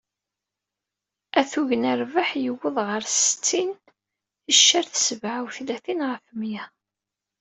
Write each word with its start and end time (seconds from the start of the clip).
Atug 1.39 1.69
n 1.75 1.83
rrbeḥ 1.99 2.29
yewweḍ 2.43 2.77
ɣer 2.87 3.01
settin 3.07 3.69
ticcert 4.45 4.93
sebεa 5.05 5.39
u 5.45 5.47
tlatin 5.55 6.01
ɣef 6.11 6.25
mya.. 6.39 6.63